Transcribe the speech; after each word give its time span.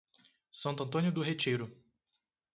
Santo 0.51 0.81
Antônio 0.81 1.11
do 1.11 1.21
Retiro 1.21 1.71